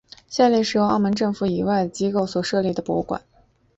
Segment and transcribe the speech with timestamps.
[0.27, 3.21] 下列是由澳门政府以外的机构所设立的博物馆。